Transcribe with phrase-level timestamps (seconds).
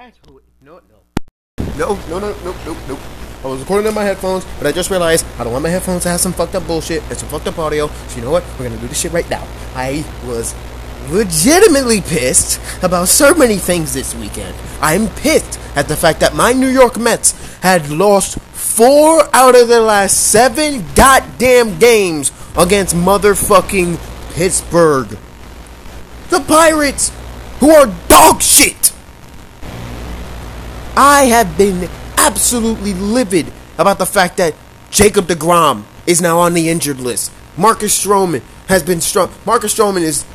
[0.00, 0.40] Asshole.
[0.62, 1.66] No, no.
[1.76, 2.98] No, no, no, no, no, no.
[3.44, 6.04] I was recording in my headphones, but I just realized I don't want my headphones
[6.04, 7.86] to have some fucked up bullshit and some fucked up audio.
[7.86, 8.42] So you know what?
[8.58, 9.46] We're gonna do this shit right now.
[9.74, 10.54] I was
[11.10, 14.56] legitimately pissed about so many things this weekend.
[14.80, 19.68] I'm pissed at the fact that my New York Mets had lost four out of
[19.68, 23.98] their last seven goddamn games against motherfucking
[24.32, 25.18] Pittsburgh.
[26.30, 27.12] The Pirates,
[27.58, 28.94] who are dog shit.
[31.02, 34.54] I have been absolutely livid about the fact that
[34.90, 37.32] Jacob DeGrom is now on the injured list.
[37.56, 39.32] Marcus Stroman has been strong.
[39.46, 40.26] Marcus Stroman is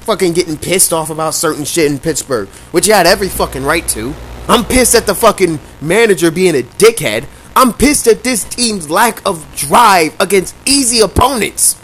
[0.00, 3.86] fucking getting pissed off about certain shit in Pittsburgh, which he had every fucking right
[3.88, 4.14] to.
[4.48, 7.26] I'm pissed at the fucking manager being a dickhead.
[7.54, 11.78] I'm pissed at this team's lack of drive against easy opponents.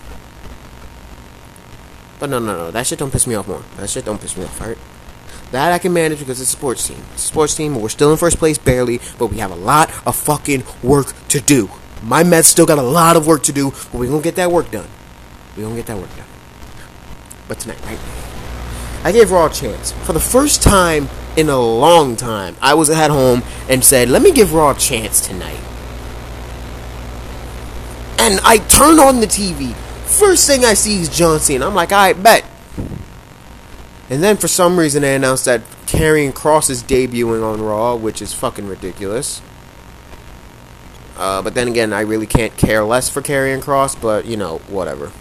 [2.19, 2.71] But no, no, no.
[2.71, 3.63] That shit don't piss me off more.
[3.77, 4.79] That shit don't piss me off, alright?
[5.53, 6.99] That I can manage because it's a sports team.
[7.13, 7.81] It's a sports team.
[7.81, 11.41] We're still in first place barely, but we have a lot of fucking work to
[11.41, 11.71] do.
[12.03, 14.51] My Mets still got a lot of work to do, but we're gonna get that
[14.51, 14.89] work done.
[15.57, 16.27] We're gonna get that work done.
[17.49, 17.99] But tonight, right?
[19.05, 19.93] I gave Raw a chance.
[19.93, 24.23] For the first time in a long time, I was at home and said, let
[24.23, 25.61] me give Raw a chance tonight.
[28.19, 29.75] And I turn on the TV.
[30.07, 31.67] First thing I see is John Cena.
[31.67, 32.45] I'm like, I bet.
[34.13, 38.21] And then for some reason they announced that Karrion Kross is debuting on Raw, which
[38.21, 39.41] is fucking ridiculous.
[41.17, 44.59] Uh, but then again, I really can't care less for Karrion Kross, but you know,
[44.69, 45.13] whatever.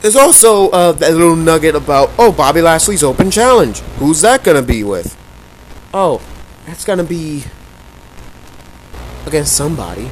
[0.00, 3.78] There's also uh, that little nugget about, oh, Bobby Lashley's open challenge.
[4.00, 5.16] Who's that gonna be with?
[5.94, 6.20] Oh,
[6.66, 7.44] that's gonna be
[9.26, 10.10] against somebody.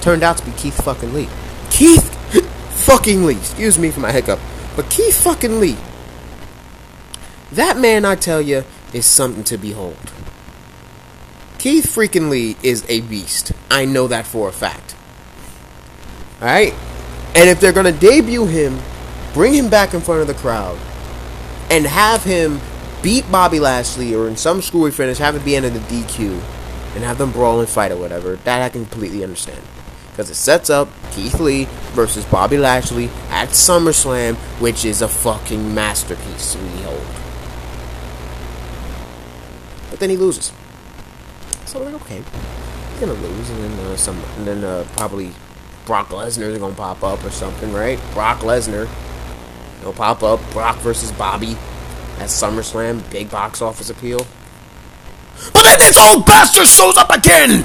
[0.00, 1.28] Turned out to be Keith fucking Lee.
[1.70, 2.12] Keith
[2.84, 3.36] fucking Lee.
[3.36, 4.40] Excuse me for my hiccup.
[4.76, 5.76] But Keith fucking Lee.
[7.52, 10.12] That man, I tell you, is something to behold.
[11.58, 13.52] Keith freaking Lee is a beast.
[13.70, 14.96] I know that for a fact.
[16.40, 16.74] Alright?
[17.34, 18.78] And if they're gonna debut him,
[19.32, 20.78] bring him back in front of the crowd,
[21.70, 22.60] and have him
[23.02, 26.40] beat Bobby Lashley or in some screwy finish, have it be of the DQ,
[26.94, 29.62] and have them brawl and fight or whatever, that I can completely understand.
[30.12, 31.64] Because it sets up Keith Lee
[31.94, 37.02] versus Bobby Lashley at SummerSlam, which is a fucking masterpiece to behold.
[39.90, 40.52] But then he loses.
[41.64, 42.16] So I'm like, okay,
[42.90, 45.32] he's gonna lose, and then uh, some, and then uh, probably
[45.86, 47.98] Brock Lesnar is gonna pop up or something, right?
[48.12, 48.88] Brock Lesnar,
[49.80, 50.38] he'll pop up.
[50.52, 51.52] Brock versus Bobby
[52.18, 54.26] at SummerSlam, big box office appeal.
[55.54, 57.64] But then this old bastard shows up again.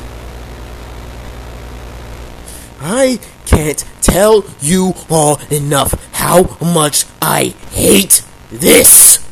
[2.79, 9.25] I can't tell you all enough how much I hate this.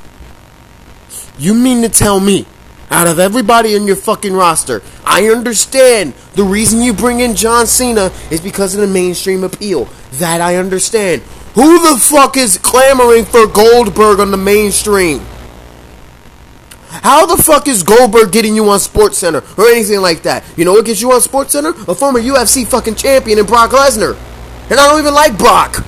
[1.38, 2.46] You mean to tell me,
[2.90, 7.68] out of everybody in your fucking roster, I understand the reason you bring in John
[7.68, 9.90] Cena is because of the mainstream appeal.
[10.14, 11.22] That I understand.
[11.56, 15.20] Who the fuck is clamoring for Goldberg on the mainstream?
[17.04, 20.44] How the fuck is Goldberg getting you on Sports Center or anything like that?
[20.56, 21.70] You know what gets you on Sports Center?
[21.70, 24.18] A former UFC fucking champion in Brock Lesnar.
[24.70, 25.86] And I don't even like Brock.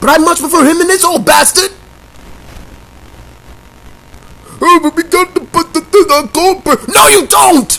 [0.00, 1.70] But I much prefer him than this old bastard.
[4.60, 6.80] Oh, but we got to put the thing on Goldberg.
[6.88, 7.72] No, you don't!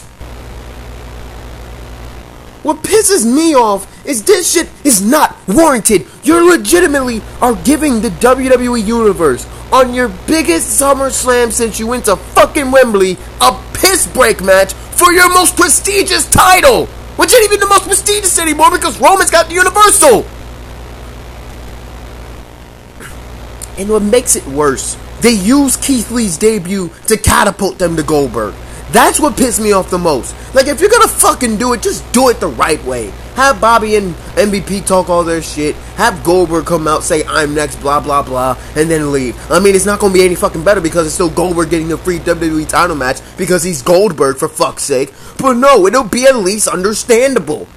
[2.63, 6.05] What pisses me off is this shit is not warranted.
[6.23, 12.15] You're legitimately are giving the WWE Universe on your biggest SummerSlam since you went to
[12.15, 16.87] fucking Wembley a piss break match for your most prestigious title,
[17.17, 20.25] which ain't even the most prestigious anymore because Roman's got the Universal.
[23.77, 28.53] And what makes it worse, they use Keith Lee's debut to catapult them to Goldberg.
[28.91, 30.35] That's what pissed me off the most.
[30.55, 33.11] Like, if you're gonna fucking do it, just do it the right way.
[33.35, 35.75] Have Bobby and MVP talk all their shit.
[35.95, 39.37] Have Goldberg come out, say, I'm next, blah, blah, blah, and then leave.
[39.51, 41.97] I mean, it's not gonna be any fucking better because it's still Goldberg getting a
[41.97, 45.13] free WWE title match because he's Goldberg, for fuck's sake.
[45.37, 47.67] But no, it'll be at least understandable.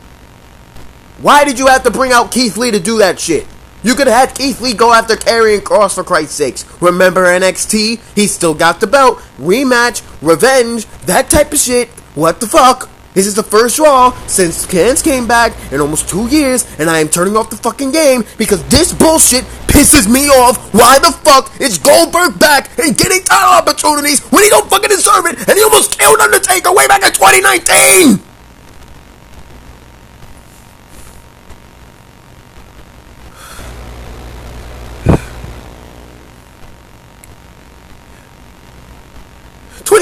[1.21, 3.47] Why did you have to bring out Keith Lee to do that shit?
[3.83, 6.65] You could have had Keith Lee go after Karrion Kross for Christ's sakes.
[6.81, 8.01] Remember NXT?
[8.15, 9.19] He still got the belt.
[9.39, 11.89] Rematch, revenge, that type of shit.
[12.15, 12.89] What the fuck?
[13.15, 17.01] This is the first Raw since Kans came back in almost two years, and I
[17.01, 20.73] am turning off the fucking game because this bullshit pisses me off.
[20.73, 25.27] Why the fuck is Goldberg back and getting title opportunities when he don't fucking deserve
[25.27, 28.32] it, and he almost killed Undertaker way back in 2019?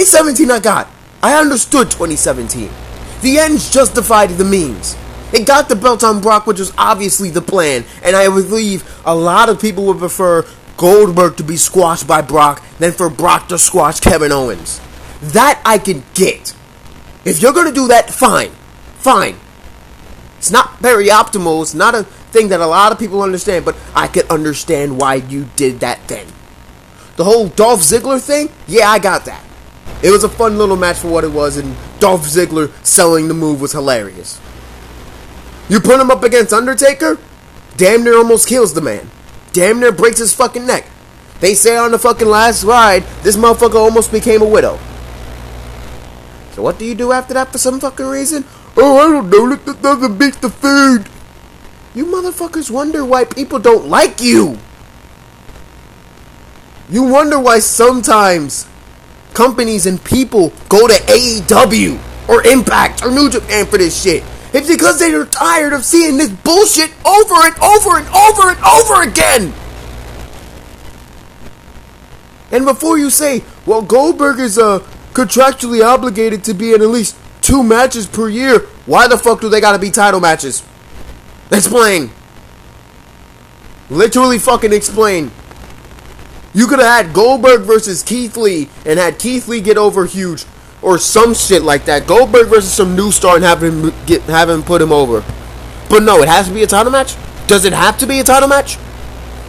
[0.00, 0.88] 2017 I got.
[1.22, 2.70] I understood 2017.
[3.20, 4.96] The ends justified the means.
[5.30, 9.14] It got the belt on Brock, which was obviously the plan, and I believe a
[9.14, 10.46] lot of people would prefer
[10.78, 14.80] Goldberg to be squashed by Brock than for Brock to squash Kevin Owens.
[15.20, 16.54] That I can get.
[17.26, 18.52] If you're gonna do that, fine.
[19.00, 19.36] Fine.
[20.38, 23.76] It's not very optimal, it's not a thing that a lot of people understand, but
[23.94, 26.26] I can understand why you did that then.
[27.16, 29.44] The whole Dolph Ziggler thing, yeah, I got that.
[30.02, 33.34] It was a fun little match for what it was, and Dolph Ziggler selling the
[33.34, 34.40] move was hilarious.
[35.68, 37.18] You put him up against Undertaker,
[37.76, 39.10] damn near almost kills the man.
[39.52, 40.86] Damn near breaks his fucking neck.
[41.40, 44.78] They say on the fucking last ride, this motherfucker almost became a widow.
[46.52, 48.44] So what do you do after that for some fucking reason?
[48.76, 49.44] Oh, I don't know.
[49.44, 51.08] Let the doesn't beat the food.
[51.94, 54.58] You motherfuckers wonder why people don't like you.
[56.88, 58.66] You wonder why sometimes
[59.34, 64.22] companies and people go to AEW or Impact or New Japan for this shit.
[64.52, 68.58] It's because they are tired of seeing this bullshit over and over and over and
[68.64, 69.54] over again.
[72.52, 74.80] And before you say, well, Goldberg is uh,
[75.12, 79.48] contractually obligated to be in at least two matches per year, why the fuck do
[79.48, 80.64] they gotta be title matches?
[81.52, 82.10] Explain.
[83.88, 85.30] Literally fucking explain.
[86.52, 90.44] You could have had Goldberg versus Keith Lee and had Keith Lee get over huge
[90.82, 92.06] or some shit like that.
[92.06, 95.24] Goldberg versus some new star and have him get have him put him over.
[95.88, 97.16] But no, it has to be a title match.
[97.46, 98.78] Does it have to be a title match?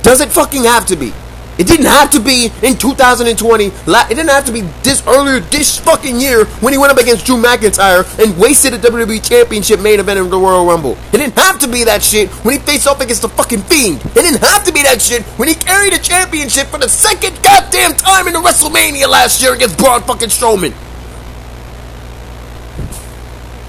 [0.03, 1.13] Does it fucking have to be?
[1.61, 3.65] It didn't have to be in 2020.
[3.65, 7.23] It didn't have to be this earlier this fucking year when he went up against
[7.23, 10.97] Drew McIntyre and wasted a WWE Championship main event in the Royal Rumble.
[11.13, 14.01] It didn't have to be that shit when he faced off against the fucking Fiend.
[14.03, 17.37] It didn't have to be that shit when he carried a championship for the second
[17.43, 20.73] goddamn time in the WrestleMania last year against Braun fucking Strowman.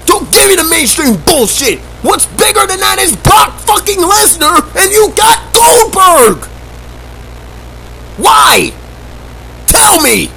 [0.07, 1.77] Don't give me the mainstream bullshit.
[2.01, 6.52] What's bigger than that is Brock fucking Lesnar, and you got Goldberg.
[8.17, 8.73] Why?
[9.67, 10.29] Tell me!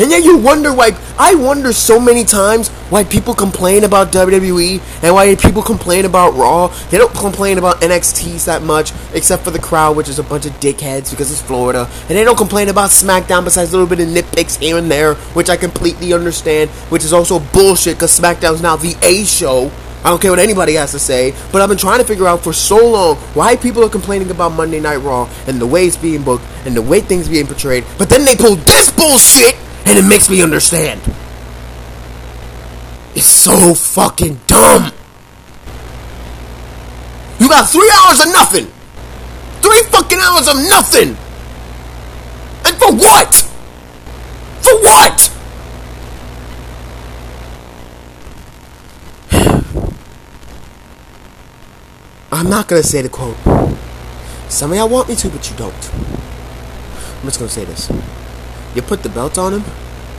[0.00, 4.80] And yet you wonder why, I wonder so many times why people complain about WWE
[5.02, 6.68] and why people complain about Raw.
[6.88, 10.46] They don't complain about NXTs that much, except for the crowd, which is a bunch
[10.46, 11.86] of dickheads because it's Florida.
[12.08, 15.16] And they don't complain about SmackDown besides a little bit of nitpicks here and there,
[15.34, 19.70] which I completely understand, which is also bullshit because SmackDown's now the A show.
[20.02, 22.42] I don't care what anybody has to say, but I've been trying to figure out
[22.42, 25.96] for so long why people are complaining about Monday Night Raw and the way it's
[25.96, 29.98] being booked and the way things being portrayed, but then they pull this bullshit and
[29.98, 31.00] it makes me understand.
[33.14, 34.92] It's so fucking dumb.
[37.38, 38.66] You got three hours of nothing.
[39.60, 41.08] Three fucking hours of nothing.
[42.64, 43.34] And for what?
[44.62, 45.29] For what?
[52.40, 53.36] I'm not gonna say the quote.
[54.48, 55.92] Some of y'all want me to, but you don't.
[55.92, 57.90] I'm just gonna say this.
[58.74, 59.64] You put the belt on him,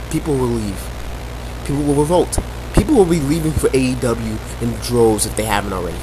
[0.08, 0.80] people will leave.
[1.64, 2.38] People will revolt.
[2.74, 5.98] People will be leaving for AEW in droves if they haven't already.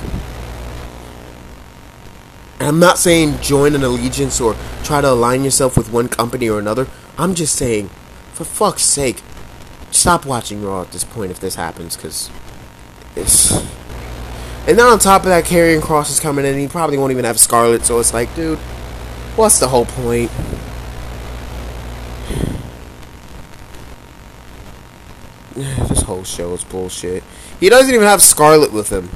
[2.60, 6.50] And I'm not saying join an allegiance or try to align yourself with one company
[6.50, 6.88] or another.
[7.18, 7.88] I'm just saying,
[8.34, 9.24] for fuck's sake,
[9.92, 12.30] stop watching Raw at this point if this happens, because
[13.16, 13.79] it's.
[14.70, 17.26] And then on top of that, Karrion Kross is coming in, he probably won't even
[17.26, 18.60] have Scarlett, so it's like, dude,
[19.36, 20.30] what's the whole point?
[25.56, 27.24] this whole show is bullshit.
[27.60, 29.10] He doesn't even have Scarlett with him.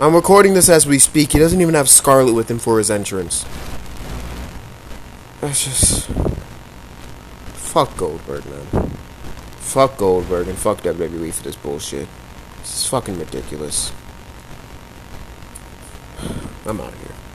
[0.00, 1.30] I'm recording this as we speak.
[1.30, 3.46] He doesn't even have Scarlett with him for his entrance.
[5.40, 6.10] That's just.
[7.52, 8.90] Fuck Goldberg, man.
[9.58, 12.08] Fuck Goldberg and fuck WWE for this bullshit.
[12.58, 13.92] This is fucking ridiculous.
[16.68, 17.25] I'm out of here.